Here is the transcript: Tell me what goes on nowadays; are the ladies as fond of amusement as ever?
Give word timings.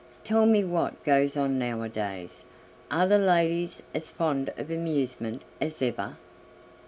Tell 0.23 0.47
me 0.47 0.63
what 0.63 1.03
goes 1.03 1.37
on 1.37 1.59
nowadays; 1.59 2.43
are 2.89 3.07
the 3.07 3.19
ladies 3.19 3.83
as 3.93 4.09
fond 4.09 4.51
of 4.57 4.71
amusement 4.71 5.43
as 5.61 5.79
ever? 5.79 6.17